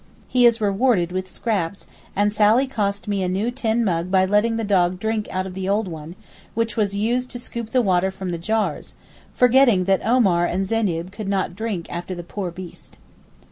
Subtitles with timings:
[0.27, 4.57] He is rewarded with scraps, and Sally cost me a new tin mug by letting
[4.57, 6.15] the dog drink out of the old one,
[6.55, 8.95] which was used to scoop the water from the jars,
[9.35, 12.97] forgetting that Omar and Zeyneb could not drink after the poor beast.